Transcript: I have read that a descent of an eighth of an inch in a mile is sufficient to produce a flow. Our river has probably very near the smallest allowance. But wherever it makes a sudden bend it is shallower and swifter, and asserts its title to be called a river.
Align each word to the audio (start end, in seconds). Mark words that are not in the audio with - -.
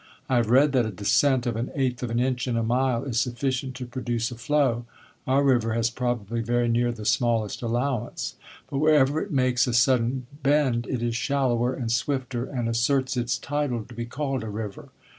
I 0.27 0.37
have 0.37 0.49
read 0.49 0.71
that 0.71 0.87
a 0.87 0.89
descent 0.89 1.45
of 1.45 1.55
an 1.55 1.69
eighth 1.75 2.01
of 2.01 2.09
an 2.09 2.19
inch 2.19 2.47
in 2.47 2.57
a 2.57 2.63
mile 2.63 3.03
is 3.03 3.19
sufficient 3.19 3.75
to 3.75 3.85
produce 3.85 4.31
a 4.31 4.35
flow. 4.35 4.85
Our 5.27 5.43
river 5.43 5.73
has 5.73 5.91
probably 5.91 6.41
very 6.41 6.67
near 6.67 6.91
the 6.91 7.05
smallest 7.05 7.61
allowance. 7.61 8.33
But 8.71 8.79
wherever 8.79 9.21
it 9.21 9.29
makes 9.31 9.67
a 9.67 9.73
sudden 9.75 10.25
bend 10.41 10.87
it 10.87 11.03
is 11.03 11.15
shallower 11.15 11.75
and 11.75 11.91
swifter, 11.91 12.45
and 12.45 12.67
asserts 12.67 13.15
its 13.15 13.37
title 13.37 13.83
to 13.85 13.93
be 13.93 14.05
called 14.07 14.41
a 14.43 14.49
river. 14.49 14.89